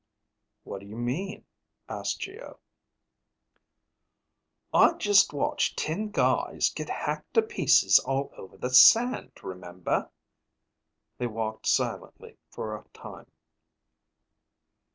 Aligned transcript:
"What 0.63 0.79
do 0.81 0.87
you 0.87 0.95
mean?" 0.95 1.45
asked 1.87 2.21
Geo. 2.21 2.57
"I 4.73 4.93
just 4.93 5.31
watched 5.31 5.77
ten 5.77 6.09
guys 6.09 6.71
get 6.71 6.89
hacked 6.89 7.35
to 7.35 7.43
pieces 7.43 7.99
all 7.99 8.31
over 8.35 8.57
the 8.57 8.73
sand, 8.73 9.33
remember?" 9.43 10.09
They 11.19 11.27
walked 11.27 11.67
silently 11.67 12.39
for 12.49 12.75
a 12.75 12.83
time. 12.93 13.29